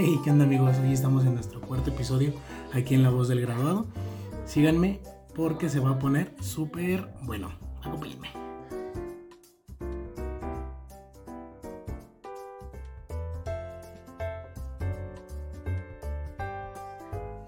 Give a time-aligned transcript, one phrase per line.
[0.00, 0.76] Hey, ¿qué onda amigos?
[0.78, 2.32] Hoy estamos en nuestro cuarto episodio
[2.72, 3.84] aquí en La Voz del Graduado.
[4.46, 5.00] Síganme
[5.34, 7.50] porque se va a poner súper bueno.
[7.82, 8.28] Acompáñenme.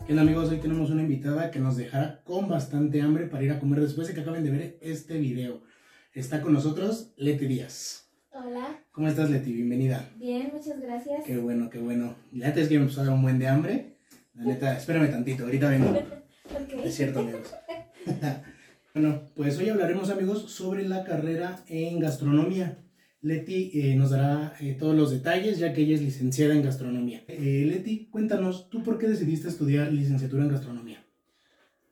[0.05, 0.51] ¿Qué onda amigos?
[0.51, 4.09] Hoy tenemos una invitada que nos dejará con bastante hambre para ir a comer después
[4.09, 5.61] de que acaben de ver este video.
[6.13, 8.11] Está con nosotros Leti Díaz.
[8.33, 9.53] Hola, ¿Cómo estás Leti?
[9.53, 10.11] Bienvenida.
[10.17, 10.40] bien,
[11.05, 11.25] gracias.
[11.25, 12.15] Qué bueno, qué bueno.
[12.33, 13.97] La neta es que me empezó a dar un buen de hambre.
[14.35, 15.95] La neta, espérame tantito, ahorita vengo.
[16.85, 17.55] Es cierto, amigos.
[18.95, 22.79] bueno, pues hoy hablaremos, amigos, sobre la carrera en gastronomía.
[23.23, 27.23] Leti eh, nos dará eh, todos los detalles, ya que ella es licenciada en gastronomía.
[27.29, 31.05] Eh, Leti, cuéntanos, ¿tú por qué decidiste estudiar licenciatura en gastronomía?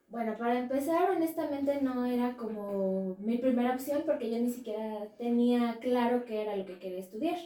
[0.08, 5.78] Bueno, para empezar, honestamente no era como mi primera opción porque yo ni siquiera tenía
[5.80, 7.36] claro qué era lo que quería estudiar.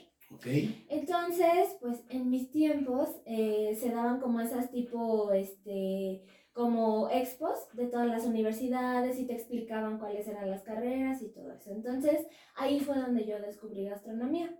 [0.88, 7.86] Entonces, pues en mis tiempos eh, se daban como esas tipo, este, como expos de
[7.86, 11.70] todas las universidades y te explicaban cuáles eran las carreras y todo eso.
[11.70, 12.26] Entonces,
[12.56, 14.54] ahí fue donde yo descubrí gastronomía.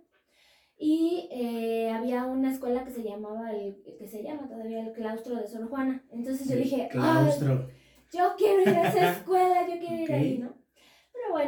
[0.75, 5.35] Y eh, había una escuela que se llamaba, el, que se llama todavía el claustro
[5.35, 6.03] de Sor Juana.
[6.11, 7.69] Entonces yo dije, "Ay, claustro.
[8.11, 10.62] yo quiero ir a esa escuela, yo quiero ir ahí, ¿no?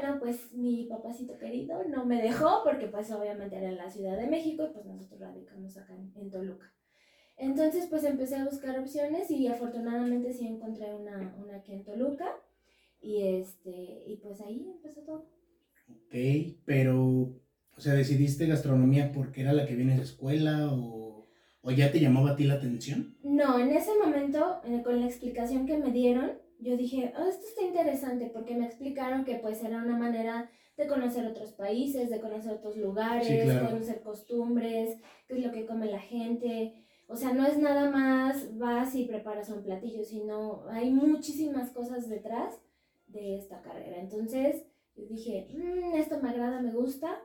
[0.05, 4.15] Bueno, pues mi papacito querido no me dejó porque pues obviamente era en la Ciudad
[4.15, 6.71] de México y pues nosotros radicamos acá en, Toluca.
[7.37, 12.27] Entonces pues empecé a buscar opciones y afortunadamente sí encontré una, una aquí en Toluca
[13.01, 15.27] y este y pues ahí empezó todo.
[15.89, 16.15] Ok,
[16.65, 21.25] pero, o sea, ¿decidiste gastronomía porque era la que viene de escuela o,
[21.61, 23.17] o ya te llamaba a ti la atención?
[23.23, 27.45] No, en ese momento, eh, con la explicación que me dieron, yo dije, oh, esto
[27.47, 32.19] está interesante porque me explicaron que pues era una manera de conocer otros países, de
[32.19, 33.69] conocer otros lugares, Sí, claro.
[33.69, 36.73] conocer costumbres, qué es lo que come la gente.
[37.07, 42.09] O sea, no es nada más vas y preparas un platillo, sino hay muchísimas cosas
[42.09, 42.55] detrás
[43.07, 43.97] de esta carrera.
[44.01, 44.63] Entonces,
[44.97, 47.19] yo dije, "Mm, esto me agrada, me gusta.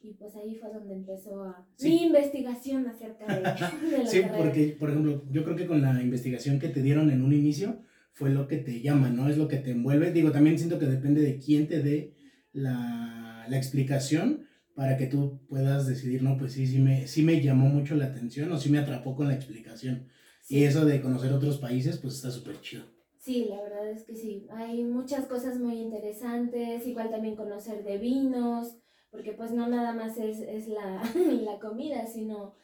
[0.00, 1.88] Y pues ahí fue donde empezó a Sí.
[1.88, 3.40] mi investigación acerca de,
[3.90, 4.36] de la Sí, carrera.
[4.44, 7.78] porque, por ejemplo, yo creo que con la investigación que te dieron en un inicio
[8.14, 9.28] fue lo que te llama, ¿no?
[9.28, 10.12] Es lo que te envuelve.
[10.12, 12.14] Digo, también siento que depende de quién te dé
[12.52, 17.40] la, la explicación para que tú puedas decidir, no, pues sí, sí me, sí me
[17.40, 20.08] llamó mucho la atención o sí me atrapó con la explicación.
[20.42, 20.58] Sí.
[20.58, 22.84] Y eso de conocer otros países, pues está súper chido.
[23.18, 24.46] Sí, la verdad es que sí.
[24.50, 28.76] Hay muchas cosas muy interesantes, igual también conocer de vinos,
[29.10, 31.02] porque pues no nada más es, es la,
[31.42, 32.54] la comida, sino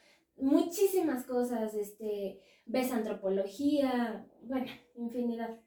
[0.41, 5.61] muchísimas cosas, este, ves antropología, bueno, infinidad.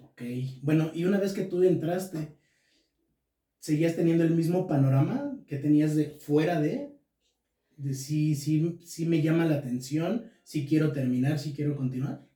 [0.00, 0.22] Ok,
[0.62, 2.36] bueno, y una vez que tú entraste,
[3.58, 6.96] ¿seguías teniendo el mismo panorama que tenías de fuera de?
[7.76, 12.26] De si, si, si me llama la atención, si quiero terminar, si quiero continuar.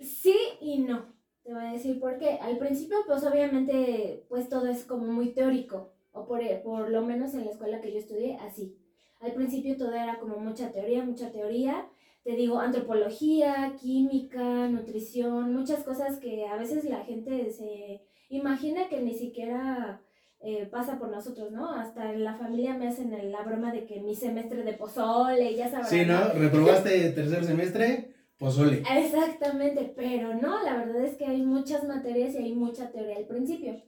[0.00, 1.14] Sí y no.
[1.42, 2.38] Te voy a decir por qué.
[2.40, 7.34] Al principio, pues obviamente, pues todo es como muy teórico, o por, por lo menos
[7.34, 8.76] en la escuela que yo estudié, así.
[9.20, 11.86] Al principio todo era como mucha teoría, mucha teoría.
[12.24, 19.00] Te digo, antropología, química, nutrición, muchas cosas que a veces la gente se imagina que
[19.00, 20.00] ni siquiera
[20.40, 21.70] eh, pasa por nosotros, ¿no?
[21.70, 25.54] Hasta en la familia me hacen el- la broma de que mi semestre de pozole,
[25.54, 25.88] ya sabrás.
[25.88, 26.28] Sí, ¿no?
[26.34, 28.82] Reprobaste tercer semestre, pozole.
[28.98, 33.24] Exactamente, pero no, la verdad es que hay muchas materias y hay mucha teoría al
[33.26, 33.80] principio.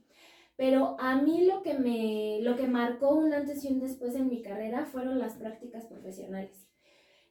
[0.58, 4.28] Pero a mí lo que me, lo que marcó un antes y un después en
[4.28, 6.66] mi carrera fueron las prácticas profesionales.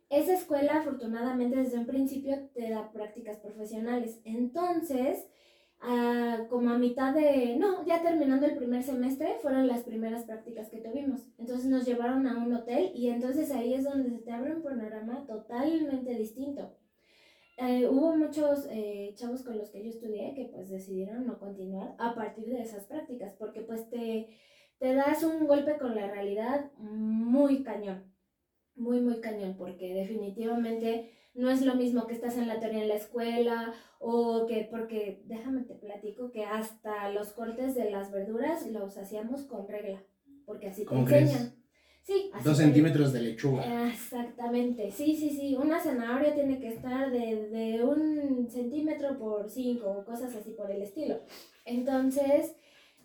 [0.09, 4.21] Esa escuela, afortunadamente, desde un principio te da prácticas profesionales.
[4.23, 5.27] Entonces,
[5.81, 10.69] ah, como a mitad de, no, ya terminando el primer semestre, fueron las primeras prácticas
[10.69, 11.27] que tuvimos.
[11.37, 14.63] Entonces nos llevaron a un hotel y entonces ahí es donde se te abre un
[14.63, 16.77] panorama totalmente distinto.
[17.59, 21.95] Eh, hubo muchos eh, chavos con los que yo estudié que pues decidieron no continuar
[21.97, 24.29] a partir de esas prácticas porque pues te,
[24.78, 28.13] te das un golpe con la realidad muy cañón,
[28.75, 32.90] muy muy cañón porque definitivamente no es lo mismo que estás en la teoría en
[32.90, 38.67] la escuela o que porque déjame te platico que hasta los cortes de las verduras
[38.67, 40.03] los hacíamos con regla
[40.46, 41.56] porque así te ¿Cómo crees?
[42.07, 43.65] Sí, Dos centímetros de lechuga.
[43.91, 45.57] Exactamente, sí, sí, sí.
[45.61, 50.71] Una zanahoria tiene que estar de, de un centímetro por cinco o cosas así por
[50.71, 51.19] el estilo.
[51.65, 52.53] Entonces,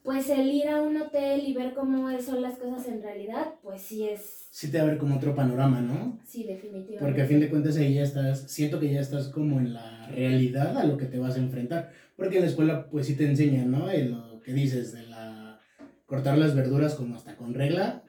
[0.05, 3.83] pues el ir a un hotel y ver cómo son las cosas en realidad, pues
[3.83, 6.21] sí es, Sí te abre como otro panorama, ¿no?
[6.25, 6.99] sí, definitivamente.
[7.01, 10.07] Porque a fin de cuentas ahí ya estás, siento que ya estás como en la
[10.07, 11.91] realidad a lo que te vas a enfrentar.
[12.17, 13.91] Porque en la escuela pues sí te enseñan, ¿no?
[13.91, 15.59] En lo que dices de la
[16.07, 18.05] cortar las verduras como hasta con regla.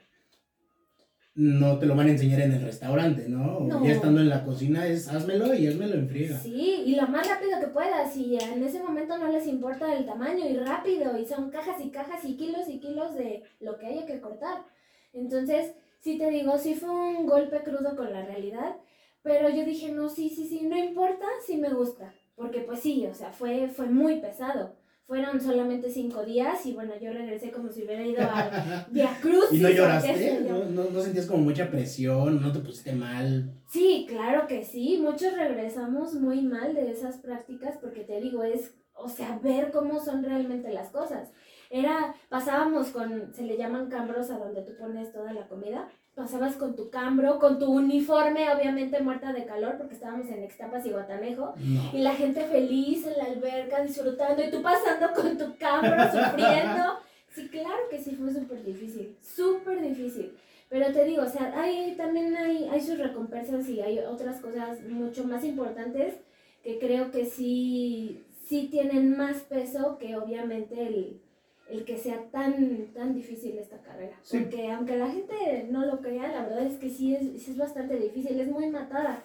[1.35, 3.67] No te lo van a enseñar en el restaurante, ¿no?
[3.83, 6.37] Ya estando en la cocina es házmelo y házmelo en friega.
[6.37, 8.15] Sí, y lo más rápido que puedas.
[8.15, 11.17] Y en ese momento no les importa el tamaño y rápido.
[11.17, 14.63] Y son cajas y cajas y kilos y kilos de lo que haya que cortar.
[15.11, 18.75] Entonces, sí te digo, sí fue un golpe crudo con la realidad.
[19.23, 22.13] Pero yo dije, no, sí, sí, sí, no importa si me gusta.
[22.35, 24.75] Porque pues sí, o sea, fue, fue muy pesado.
[25.05, 29.51] Fueron solamente cinco días y bueno, yo regresé como si hubiera ido a Via Cruz.
[29.51, 30.45] ¿Y no lloraste?
[30.49, 32.41] ¿No, no, no sentías como mucha presión?
[32.41, 33.53] ¿No te pusiste mal?
[33.67, 34.99] Sí, claro que sí.
[35.01, 39.99] Muchos regresamos muy mal de esas prácticas porque te digo, es, o sea, ver cómo
[39.99, 41.31] son realmente las cosas.
[41.69, 45.89] Era, pasábamos con, se le llaman cambros a donde tú pones toda la comida.
[46.15, 50.85] Pasabas con tu cambro, con tu uniforme, obviamente muerta de calor porque estábamos en Extapas
[50.85, 51.55] y Guatanejo.
[51.57, 51.89] No.
[51.91, 56.99] Y la gente feliz en la alberca disfrutando y tú pasando con tu cambro sufriendo.
[57.33, 60.37] Sí, claro que sí fue súper difícil, súper difícil.
[60.69, 64.81] Pero te digo, o sea, hay, también hay, hay sus recompensas y hay otras cosas
[64.81, 66.15] mucho más importantes
[66.63, 71.21] que creo que sí, sí tienen más peso que obviamente el,
[71.69, 74.17] el que sea tan, tan difícil esta carrera.
[74.21, 74.39] Sí.
[74.39, 77.57] Porque aunque la gente no lo crea, la verdad es que sí es, sí es
[77.57, 79.23] bastante difícil, es muy matada,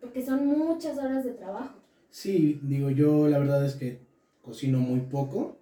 [0.00, 1.74] porque son muchas horas de trabajo.
[2.10, 4.00] Sí, digo, yo la verdad es que
[4.42, 5.58] cocino muy poco,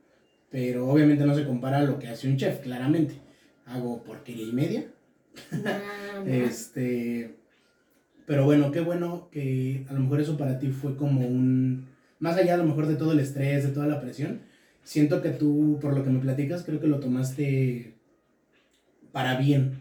[0.51, 3.15] pero obviamente no se compara a lo que hace un chef, claramente.
[3.67, 4.85] Hago porquería y media.
[6.27, 7.35] Este,
[8.27, 12.37] pero bueno, qué bueno que a lo mejor eso para ti fue como un, más
[12.37, 14.43] allá a lo mejor de todo el estrés, de toda la presión,
[14.91, 17.95] siento que tú, por lo que me platicas, creo que lo tomaste
[19.13, 19.79] para bien,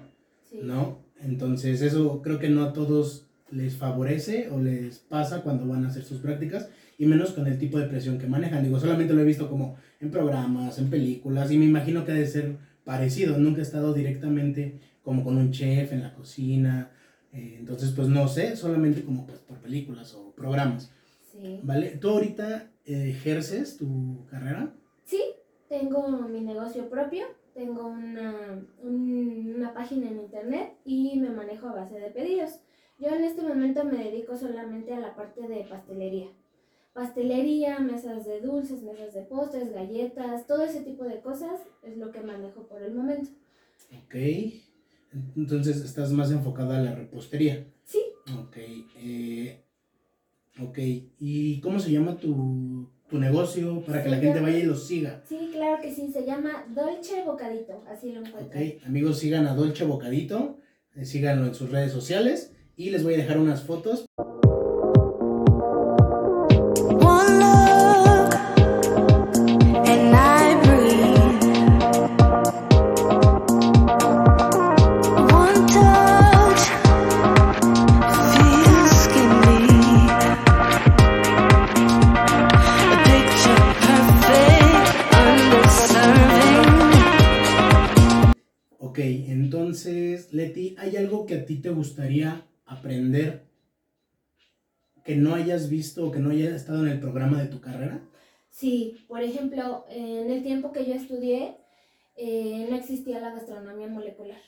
[0.50, 0.59] Sí.
[0.63, 1.00] ¿no?
[1.21, 5.88] Entonces eso creo que no a todos les favorece o les pasa cuando van a
[5.88, 6.69] hacer sus prácticas
[7.00, 8.63] y menos con el tipo de presión que manejan.
[8.63, 12.15] Digo, solamente lo he visto como en programas, en películas y me imagino que ha
[12.15, 13.38] de ser parecido.
[13.39, 16.91] Nunca he estado directamente como con un chef en la cocina.
[17.33, 20.91] eh, entonces, pues no sé, solamente como pues por películas o programas.
[21.31, 21.59] Sí.
[21.63, 21.97] ¿Vale?
[22.00, 24.73] ¿Tú ahorita eh, ejerces tu carrera?
[25.69, 31.74] Tengo mi negocio propio, tengo una, un- una página en internet y me manejo a
[31.75, 32.60] base de pedidos.
[32.98, 36.27] Yo en este momento me dedico solamente a la parte de pastelería.
[36.94, 42.12] Pastelería, mesas de dulces, mesas de postres, galletas, todo ese tipo de cosas es lo
[42.12, 43.30] que manejo por el momento.
[44.06, 44.16] Ok.
[45.38, 47.66] Entonces estás más enfocada a la repostería.
[47.83, 48.01] Sí,
[48.39, 48.57] Ok.
[48.98, 49.63] eh,
[50.62, 50.77] ok.
[51.19, 54.63] ¿Y cómo se llama tu, tu negocio para que Se la gente llama- vaya y
[54.63, 55.21] los siga?
[55.27, 58.27] sí, claro que sí, se llama Dolce Bocadito, así lo Ok.
[58.27, 58.63] encuentran.
[58.85, 60.59] Amigos, sigan a Dolce Bocadito.
[60.95, 62.53] eh, síganlo en sus redes sociales.
[62.75, 64.06] Y les voy a dejar unas fotos.
[91.59, 93.44] Ti te gustaría aprender
[95.03, 98.01] que no hayas visto o que no haya estado en el programa de tu carrera?
[98.50, 101.57] Sí, por ejemplo, en el tiempo que yo estudié,
[102.15, 104.41] eh, no existía la gastronomía molecular.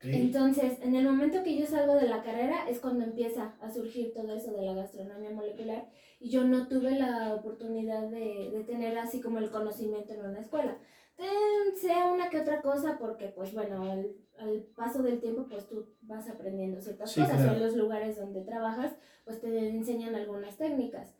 [0.00, 4.12] Entonces, en el momento que yo salgo de la carrera es cuando empieza a surgir
[4.12, 5.88] todo eso de la gastronomía molecular
[6.20, 10.40] y yo no tuve la oportunidad de, de tener así como el conocimiento en una
[10.40, 10.76] escuela.
[11.16, 15.66] Ten- sea una que otra cosa porque pues bueno, al, al paso del tiempo pues
[15.68, 17.52] tú vas aprendiendo ciertas Sí, cosas claro.
[17.52, 18.92] o en los lugares donde trabajas
[19.24, 21.14] pues te enseñan algunas técnicas.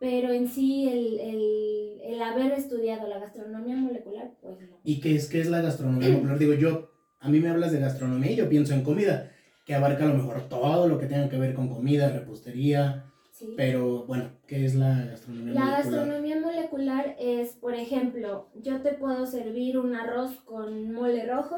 [0.00, 4.78] Pero en sí el, el, el haber estudiado la gastronomía molecular pues no.
[4.84, 6.38] ¿Y qué es, qué es la gastronomía popular?
[6.38, 6.90] Digo, yo,
[7.20, 9.32] a mí me hablas de gastronomía y yo pienso en comida,
[9.64, 13.07] que abarca a lo mejor todo lo que tenga que ver con comida, repostería,
[13.38, 13.54] ¿sí?
[13.56, 15.84] pero bueno, ¿qué es la gastronomía La molecular?
[15.84, 21.56] gastronomía molecular es, por ejemplo, yo te puedo servir un arroz con mole rojo,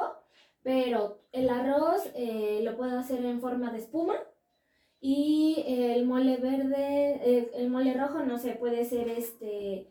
[0.63, 4.15] pero el arroz eh, lo puedo hacer en forma de espuma
[5.01, 9.89] y el mole verde, eh, el mole rojo, no sé, puede ser este,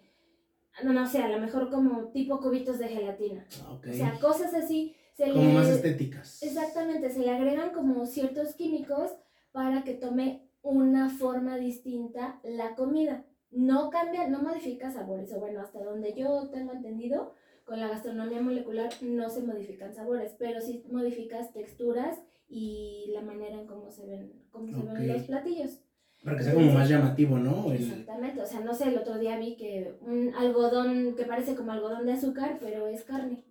[0.83, 3.45] no, no sé, a lo mejor como tipo cubitos de gelatina.
[3.63, 3.79] Ah.
[3.89, 4.95] O sea, cosas así.
[5.15, 6.41] Se Como le- más estéticas.
[6.43, 9.11] Exactamente, se le agregan como ciertos químicos
[9.51, 13.25] para que tome una forma distinta la comida.
[13.51, 17.33] No cambia, no modifica sabores, o bueno, hasta donde yo tengo entendido,
[17.65, 23.59] con la gastronomía molecular no se modifican sabores, pero sí modificas texturas y la manera
[23.59, 25.79] en cómo se ven, cómo se ven los platillos.
[26.23, 27.71] Para que sea como más llamativo, ¿no?
[27.71, 31.55] El- Exactamente, o sea, no sé, el otro día vi que un algodón que parece
[31.55, 33.45] como algodón de azúcar, pero es carne.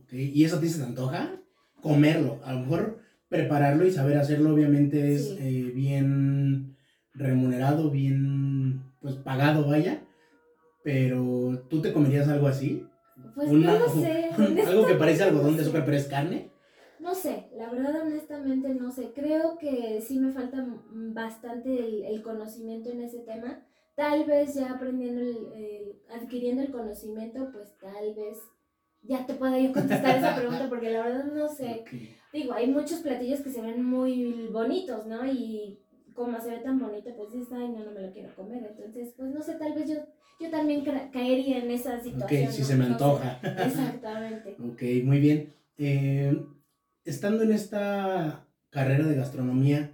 [0.00, 1.40] ok, ¿Y eso a ti se te antoja?
[1.80, 2.40] comerlo.
[2.44, 2.98] A lo mejor
[3.28, 5.38] prepararlo y saber hacerlo obviamente es Sí.
[5.40, 6.76] eh, bien
[7.14, 10.02] remunerado, bien pues pagado, vaya.
[10.84, 12.86] Pero ¿tú te comerías algo así?
[13.34, 14.30] Pues Una- no lo sé.
[14.66, 16.50] algo que parece algodón de azúcar, pero es carne.
[16.98, 19.12] No sé, la verdad honestamente no sé.
[19.14, 23.62] Creo que sí me falta bastante el, el conocimiento en ese tema.
[23.94, 28.38] Tal vez ya aprendiendo, el, el- adquiriendo el conocimiento, pues tal vez
[29.02, 31.84] ya te pueda yo contestar esa pregunta porque la verdad no sé.
[32.36, 35.26] Digo, hay muchos platillos que se ven muy bonitos, ¿no?
[35.26, 35.78] Y
[36.14, 38.74] como se ve tan bonito, pues dices, ay, no, no me lo quiero comer.
[38.76, 39.96] Entonces, pues no sé, tal vez yo,
[40.38, 42.44] yo también caería en esa situación.
[42.46, 42.66] Ok, si ¿no?
[42.68, 43.04] se me No sé.
[43.04, 43.40] antoja.
[43.42, 44.56] Exactamente.
[44.72, 45.54] Ok, muy bien.
[45.78, 46.38] Eh,
[47.04, 49.92] estando en esta carrera de gastronomía,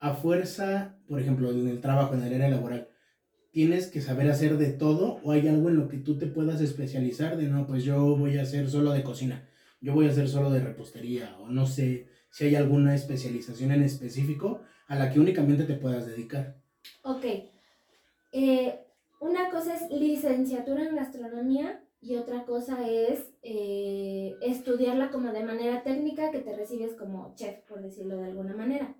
[0.00, 2.88] a fuerza, por ejemplo, en el trabajo, en el área laboral,
[3.50, 6.60] ¿tienes que saber hacer de todo o hay algo en lo que tú te puedas
[6.60, 9.48] especializar de, no, pues yo voy a hacer solo de cocina,
[9.84, 13.82] yo voy a hacer solo de repostería o no sé si hay alguna especialización en
[13.82, 16.56] específico a la que únicamente te puedas dedicar?
[17.02, 17.24] Ok.
[18.32, 18.80] Eh,
[19.20, 25.82] una cosa es licenciatura en gastronomía y otra cosa es eh, estudiarla como de manera
[25.82, 28.96] técnica que te recibes como chef, por decirlo de alguna manera.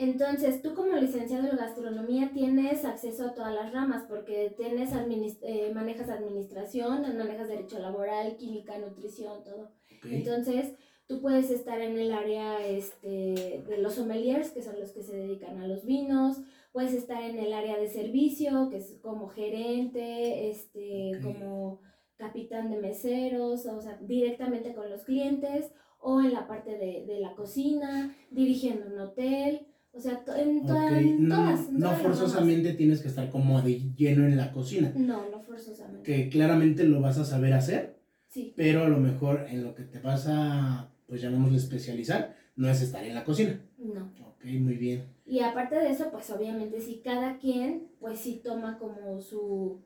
[0.00, 5.38] Entonces, tú como licenciado en gastronomía tienes acceso a todas las ramas porque tienes adminis-
[5.42, 9.72] eh, manejas administración, manejas derecho laboral, química, nutrición, todo.
[10.02, 10.72] Entonces,
[11.06, 15.14] tú puedes estar en el área este, de los sommeliers, que son los que se
[15.14, 16.38] dedican a los vinos,
[16.72, 21.80] puedes estar en el área de servicio, que es como gerente, este, como
[22.16, 27.20] capitán de meseros, o sea, directamente con los clientes, o en la parte de, de
[27.20, 30.92] la cocina, dirigiendo un hotel, o sea, en, to- todas.
[30.92, 35.40] en no todas forzosamente tienes que estar como de lleno en la cocina, No, no
[35.40, 36.02] forzosamente.
[36.02, 39.82] que claramente lo vas a saber hacer, Sí, pero a lo mejor en lo que
[39.82, 43.60] te vas a, pues llamémosle especializar, no es estar en la cocina.
[43.78, 44.12] no.
[44.20, 45.04] Ok, muy bien.
[45.26, 49.80] Y aparte de eso, pues obviamente si cada quien, pues sí toma como su...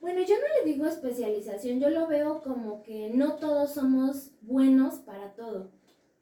[0.00, 4.96] Bueno, yo no le digo especialización, yo lo veo como que no todos somos buenos
[4.96, 5.70] para todo.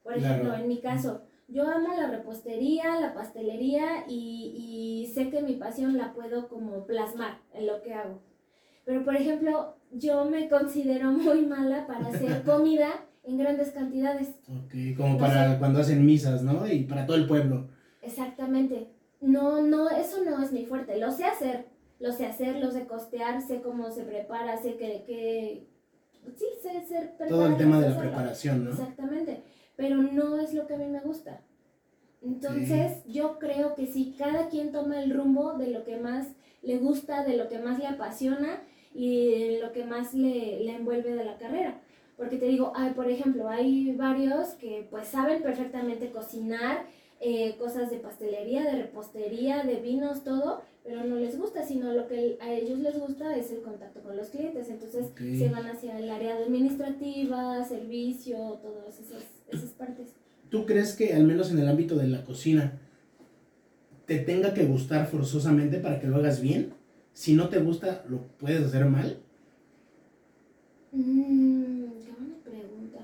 [0.05, 0.63] Por ejemplo, Claro.
[0.63, 1.23] en mi caso,
[1.53, 6.87] yo amo la repostería, la pastelería y, y sé que mi pasión la puedo como
[6.87, 8.21] plasmar en lo que hago.
[8.85, 12.89] Pero, por ejemplo, yo me considero muy mala para hacer comida
[13.25, 14.31] en grandes cantidades.
[14.49, 15.59] Ok, como para sé.
[15.59, 16.67] cuando hacen misas, ¿no?
[16.67, 17.69] Y para todo el pueblo.
[18.01, 18.89] Exactamente.
[19.21, 20.99] No, no, eso no es mi fuerte.
[20.99, 21.67] Lo sé hacer.
[22.01, 25.69] Lo sé hacer, lo sé costear, sé cómo se prepara, sé que, que...
[26.37, 28.11] Sí, sé ser Todo el tema de la hacerlo.
[28.11, 28.71] preparación, ¿no?
[28.71, 29.45] Exactamente.
[29.77, 31.41] Pero no es lo que a mí me gusta.
[32.23, 36.29] Entonces, yo creo que si cada quien toma el rumbo de lo que más
[36.63, 38.63] le gusta, de lo que más le apasiona
[38.95, 41.81] y de lo que más le, le envuelve de la carrera.
[42.17, 46.87] Porque te digo, hay, por ejemplo, hay varios que pues saben perfectamente cocinar,
[47.21, 52.07] eh, cosas de pastelería, de repostería, de vinos, todo, pero no les gusta, sino lo
[52.07, 54.69] que a ellos les gusta es el contacto con los clientes.
[54.69, 59.23] Entonces se van hacia el área administrativa, servicio, todas esas,
[59.53, 60.09] esas partes.
[60.51, 62.79] ¿Tú crees que al menos en el ámbito de la cocina
[64.07, 66.75] te tenga que gustar forzosamente para que lo hagas bien?
[67.13, 69.19] Si no te gusta, ¿lo puedes hacer mal?
[70.93, 72.99] Mm, qué buena pregunta.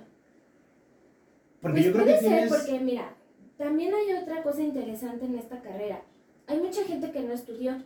[1.60, 2.52] Porque Pues yo creo puede que ser, tienes...
[2.54, 3.14] porque mira,
[3.56, 6.02] también hay otra cosa interesante en esta carrera.
[6.46, 7.82] Hay mucha gente que no estudió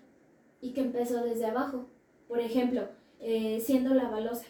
[0.61, 1.87] y que empezó desde abajo.
[2.29, 2.89] Por ejemplo,
[3.21, 4.47] eh, siendo la balosa.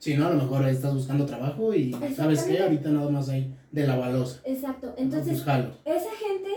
[0.00, 2.08] Si no, a lo mejor estás buscando trabajo y ¿sabes qué?
[2.08, 2.62] Exactamente.
[2.62, 4.40] Ahorita nada más hay de la balosa.
[4.44, 4.94] Exacto.
[4.96, 6.50] Entonces, esa gente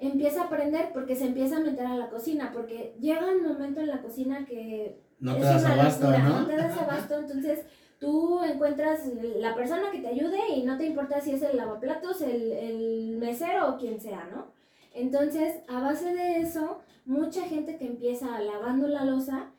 [0.00, 3.80] empieza a aprender porque se empieza a meter a la cocina, porque llega un momento
[3.80, 6.40] en la cocina que No te das abasto, locura, ¿no?
[6.40, 7.60] No te das abasto, entonces
[8.00, 9.02] tú encuentras
[9.36, 13.16] la persona que te ayude y no te importa si es el lavaplatos, el, el
[13.18, 14.48] mesero o quien sea, ¿no?
[14.94, 19.52] Entonces, a base de eso, mucha gente que empieza lavando la losa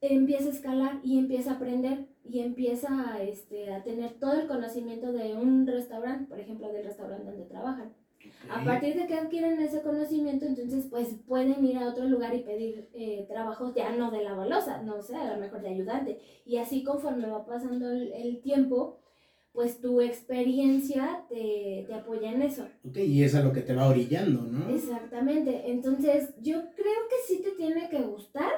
[0.00, 4.46] empieza a escalar y empieza a aprender y empieza a, este, a tener todo el
[4.46, 7.92] conocimiento de un restaurante, por ejemplo, del restaurante donde trabajan.
[8.50, 8.64] A Ok.
[8.66, 12.88] partir de que adquieren ese conocimiento, entonces pues pueden ir a otro lugar y pedir
[12.94, 16.18] eh, trabajos ya no de la balosa, no sé, a lo mejor de ayudante.
[16.44, 18.98] Y así conforme va pasando el, el tiempo,
[19.52, 22.66] pues tu experiencia te, te apoya en eso.
[22.86, 24.68] Ok, y es a lo que te va orillando, ¿no?
[24.68, 25.70] Exactamente.
[25.70, 28.52] Entonces yo creo que sí te tiene que gustar,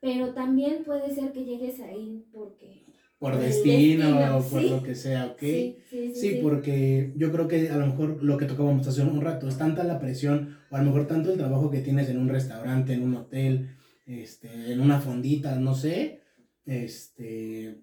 [0.00, 2.86] pero también puede ser que llegues ahí porque...
[3.22, 4.68] Por destino, destino, o por sí.
[4.68, 5.38] lo que sea, ¿ok?
[5.38, 6.14] Sí, sí, sí.
[6.14, 9.56] Sí, porque yo creo que a lo mejor lo que tocábamos hace un rato es
[9.56, 12.94] tanta la presión, o a lo mejor tanto el trabajo que tienes en un restaurante,
[12.94, 13.76] en un hotel,
[14.06, 16.20] este, en una fondita, no sé,
[16.66, 17.80] este,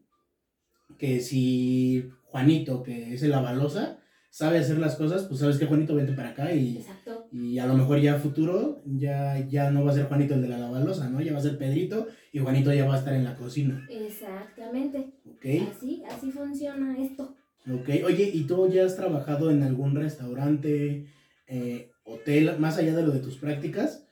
[0.97, 5.95] que si Juanito, que es el avalosa, sabe hacer las cosas, pues sabes que Juanito
[5.95, 7.27] vente para acá y, Exacto.
[7.31, 10.49] y a lo mejor ya futuro ya, ya no va a ser Juanito el de
[10.49, 11.21] la lavalosa, ¿no?
[11.21, 15.13] Ya va a ser Pedrito y Juanito ya va a estar en la cocina, Exactamente.
[15.39, 15.69] ¿Ok?
[15.75, 17.35] Así, así funciona esto.
[17.69, 21.05] Ok, oye, ¿y tú ya has trabajado en algún restaurante,
[21.47, 24.05] eh, hotel, más allá de lo de tus prácticas?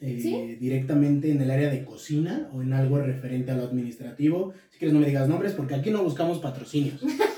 [0.00, 0.56] eh, Sí.
[0.56, 4.52] directamente en el área de cocina o en algo referente a lo administrativo.
[4.70, 7.00] Si quieres no me digas nombres porque aquí no buscamos patrocinios.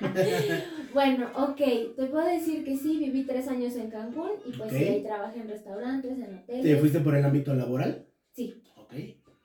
[0.92, 1.56] Bueno, ok,
[1.96, 5.40] te puedo decir que sí, viví tres años en Cancún y pues sí, ahí trabajé
[5.40, 6.62] en restaurantes, en hoteles.
[6.62, 8.04] ¿Te fuiste por el ámbito laboral?
[8.34, 8.92] Sí, Ok.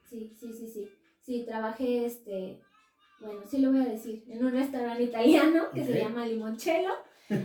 [0.09, 0.89] sí, sí, sí, sí.
[1.21, 2.59] Sí, trabajé, este,
[3.19, 6.91] bueno, sí lo voy a decir, en un restaurante italiano que se llama Limoncello.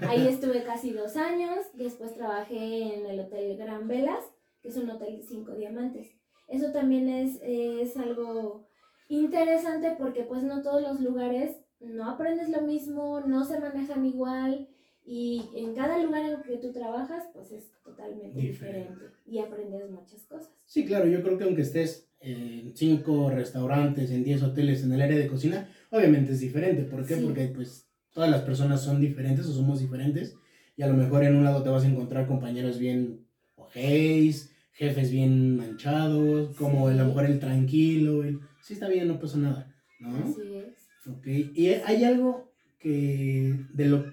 [0.08, 1.58] Ahí estuve casi dos años.
[1.74, 4.24] Después trabajé en el Hotel Gran Velas,
[4.60, 6.12] que es un hotel de cinco diamantes.
[6.48, 8.66] Eso también es, es algo
[9.08, 14.68] interesante porque pues no todos los lugares no aprendes lo mismo, no se manejan igual
[15.04, 18.78] y en cada lugar en el que tú trabajas pues es totalmente Diferente.
[18.90, 20.50] diferente y aprendes muchas cosas.
[20.64, 25.02] Sí, claro, yo creo que aunque estés en cinco restaurantes, en 10 hoteles, en el
[25.02, 26.82] área de cocina, obviamente es diferente.
[26.84, 27.16] ¿Por qué?
[27.16, 27.22] Sí.
[27.24, 30.36] Porque pues todas las personas son diferentes o somos diferentes
[30.76, 35.10] y a lo mejor en un lado te vas a encontrar compañeros bien ojéis, jefes
[35.10, 36.94] bien manchados, como Sí.
[36.94, 40.16] a lo mejor el tranquilo, el sí está bien, no pasa nada, ¿no?
[40.16, 40.88] Así es.
[41.08, 44.04] Ok, ¿y hay algo que de lo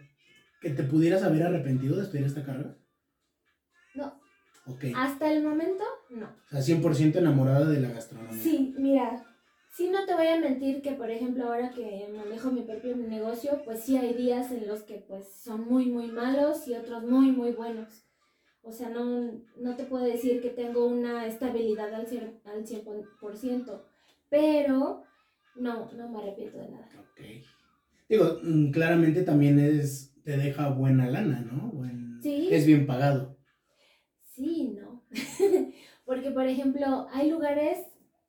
[0.59, 2.77] que te pudieras haber arrepentido de estudiar esta carrera?
[3.95, 4.19] No,
[4.65, 6.27] Ok, hasta el momento no.
[6.27, 8.41] o sea, 100% enamorada de la gastronomía.
[8.43, 9.25] Sí, mira,
[9.71, 13.61] sí no te voy a mentir que, por ejemplo, ahora que manejo mi propio negocio,
[13.65, 17.31] pues sí hay días en los que pues son muy, muy malos y otros muy,
[17.31, 18.05] muy buenos.
[18.61, 23.85] O sea, no, no te puedo decir que tengo una estabilidad al, cien- al 100%,
[24.29, 25.03] pero
[25.55, 26.89] no, no me arrepiento de nada.
[26.99, 27.21] Ok.
[28.09, 31.71] Digo, mm, claramente también es, te deja buena lana, ¿no?
[31.71, 32.49] Buen- Sí.
[32.51, 33.35] Es bien pagado.
[34.21, 35.03] Sí, no.
[36.05, 37.79] Porque, por ejemplo, hay lugares,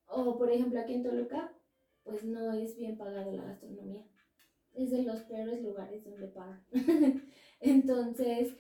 [0.09, 1.53] o por ejemplo aquí en Toluca,
[2.05, 4.03] pues no es bien pagado la gastronomía.
[4.75, 6.65] Es de los peores lugares donde pagan.
[7.61, 8.55] Entonces,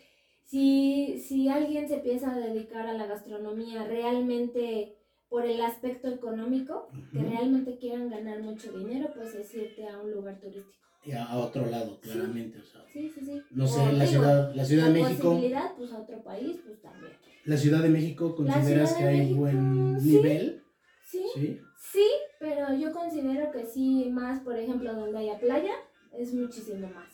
[0.45, 4.97] si, si alguien se empieza a dedicar a la gastronomía realmente
[5.31, 10.11] por el aspecto económico, que realmente quieran ganar mucho dinero, pues es irte a un
[10.11, 10.90] lugar turístico.
[11.05, 12.59] Y a, otro lado, claramente.
[12.59, 13.43] O sea, Sí, sí, sí.
[13.53, 15.29] no sé, O, la digo, ciudad, la Ciudad de México.
[15.31, 17.13] posibilidad, pues a otro país, pues también.
[17.45, 20.63] La Ciudad de México, ¿consideras que hay México, buen nivel?
[21.05, 21.61] Sí, Sí.
[21.93, 22.07] Sí,
[22.39, 25.73] pero yo considero que sí, más por ejemplo donde haya playa,
[26.17, 27.09] es muchísimo más.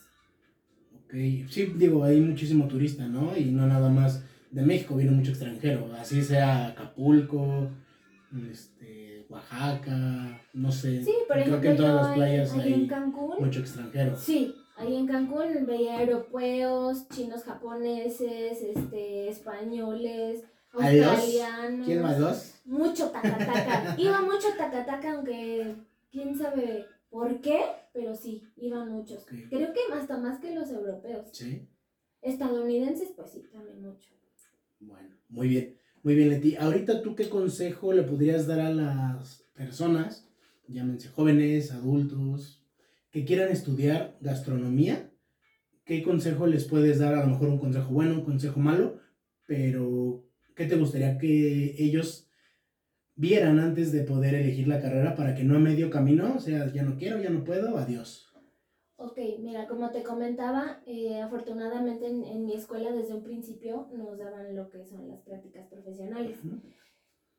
[1.04, 1.14] Ok.
[1.48, 3.36] Sí, digo, hay muchísimo turista, ¿no?
[3.36, 5.88] Y no nada más de México, viene mucho extranjero.
[5.94, 7.70] Así sea Acapulco,
[8.50, 9.05] este,
[9.36, 11.02] Oaxaca, no sé.
[11.04, 14.16] Sí, por Creo que en todas las playas ahí hay en Cancún, mucho extranjero.
[14.16, 21.86] sí, ahí en Cancún veía europeos, chinos japoneses, este, españoles, australianos.
[21.86, 22.54] ¿Quién más dos?
[22.64, 23.94] Mucho tacataca.
[23.98, 25.76] iba mucho tacataca, aunque
[26.10, 27.60] quién sabe por qué,
[27.92, 29.24] pero sí, iban muchos.
[29.26, 31.28] Creo que hasta más que los europeos.
[31.32, 31.68] Sí.
[32.22, 34.10] Estadounidenses, pues sí, también mucho.
[34.80, 36.54] Bueno, muy bien, muy bien, Leti.
[36.54, 40.30] Ahorita tú qué consejo le podrías dar a las personas,
[40.68, 42.64] llámense jóvenes, adultos,
[43.10, 45.10] que quieran estudiar gastronomía?
[45.84, 47.14] ¿Qué consejo les puedes dar?
[47.14, 49.00] A lo mejor un consejo bueno, un consejo malo,
[49.46, 52.28] pero ¿qué te gustaría que ellos
[53.16, 56.72] vieran antes de poder elegir la carrera para que no a medio camino, o sea,
[56.72, 58.25] ya no quiero, ya no puedo, adiós?
[58.98, 64.16] Ok, mira, como te comentaba, eh, afortunadamente en, en mi escuela desde un principio nos
[64.16, 66.38] daban lo que son las prácticas profesionales.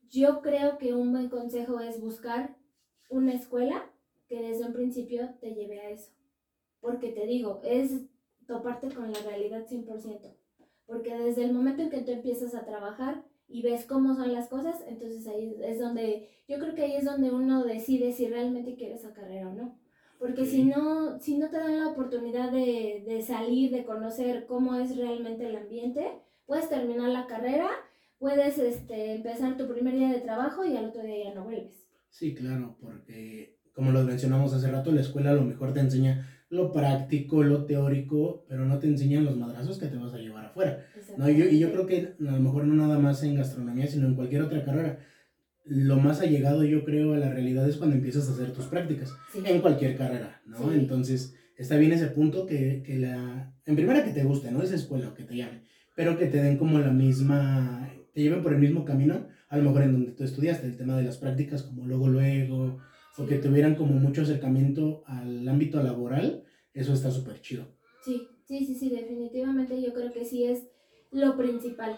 [0.10, 2.56] Yo creo que un buen consejo es buscar
[3.10, 3.91] una escuela
[4.28, 6.12] que desde un principio te lleve a eso.
[6.80, 8.04] Porque te digo, es
[8.46, 10.36] toparte con la realidad 100%.
[10.86, 14.48] Porque desde el momento en que tú empiezas a trabajar y ves cómo son las
[14.48, 18.76] cosas, entonces ahí es donde, yo creo que ahí es donde uno decide si realmente
[18.76, 19.80] quiere esa carrera o no.
[20.20, 24.76] Porque si no, si no te dan la oportunidad de, de salir, de conocer cómo
[24.76, 27.70] es realmente el ambiente, puedes terminar la carrera,
[28.18, 31.88] puedes este, empezar tu primer día de trabajo y al otro día ya no vuelves.
[32.10, 36.28] Sí, claro, porque como lo mencionamos hace rato, la escuela a lo mejor te enseña
[36.50, 40.46] lo práctico, lo teórico, pero no te enseñan los madrazos que te vas a llevar
[40.46, 40.86] afuera.
[41.18, 43.86] No, y yo, y yo creo que a lo mejor no nada más en gastronomía,
[43.86, 45.00] sino en cualquier otra carrera.
[45.68, 49.14] Lo más allegado yo creo a la realidad es cuando empiezas a hacer tus prácticas,
[49.32, 49.42] Sí.
[49.46, 50.58] en cualquier carrera, ¿no?
[50.58, 50.76] Sí.
[50.76, 53.54] Entonces, está bien ese punto que, que la...
[53.66, 54.62] En primera que te guste, ¿no?
[54.64, 55.62] Esa escuela o que te llame,
[55.96, 57.90] pero que te den como la misma...
[58.14, 60.96] te lleven por el mismo camino, a lo mejor en donde tú estudiaste, el tema
[60.98, 62.78] de las prácticas como luego, luego,
[63.18, 67.66] o que tuvieran como mucho acercamiento al ámbito laboral, eso está súper chido.
[68.04, 70.64] Sí, Sí, sí, sí, definitivamente yo creo que sí es
[71.12, 71.98] lo principal.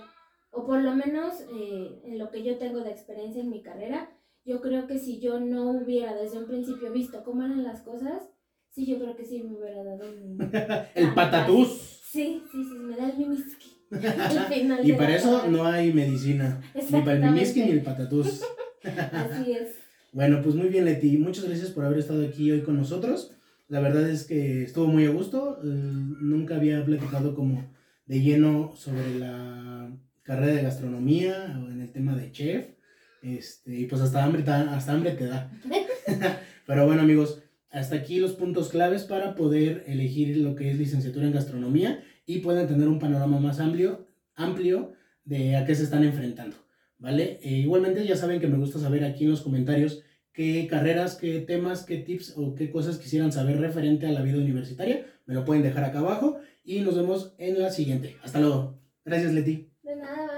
[0.52, 4.10] O por lo menos eh, en lo que yo tengo de experiencia en mi carrera,
[4.46, 8.30] yo creo que si yo no hubiera desde un principio visto cómo eran las cosas,
[8.70, 10.38] sí, yo creo que sí me hubiera dado un...
[10.96, 12.02] El patatús.
[12.12, 13.76] Sí, sí, sí, me da el mimiski.
[14.84, 16.62] Y para eso no hay medicina.
[16.74, 18.42] Ni para el mimiski ni el patatús.
[18.84, 19.76] Así es.
[20.12, 21.18] Bueno, pues muy bien, Leti.
[21.18, 23.36] Muchas gracias por haber estado aquí hoy con nosotros.
[23.68, 25.60] La verdad es que estuvo muy a gusto.
[25.64, 27.72] eh, nunca había platicado como
[28.08, 29.92] de lleno sobre la
[30.30, 32.68] carrera de gastronomía o en el tema de chef.
[33.24, 35.52] Este, y pues hasta hambre, ta- hasta hambre te da.
[36.68, 41.26] Pero bueno, amigos, hasta aquí los puntos claves para poder elegir lo que es licenciatura
[41.26, 44.94] en gastronomía y puedan tener un panorama más amplio, amplio
[45.26, 46.56] de a qué se están enfrentando.
[47.00, 47.40] ¿Vale?
[47.42, 51.40] E igualmente ya saben que me gusta saber aquí en los comentarios qué carreras, qué
[51.40, 55.06] temas, qué tips o qué cosas quisieran saber referente a la vida universitaria.
[55.26, 58.18] Me lo pueden dejar acá abajo y nos vemos en la siguiente.
[58.22, 58.80] Hasta luego.
[59.06, 59.69] Gracias, Leti.
[59.84, 60.29] De nada, bye.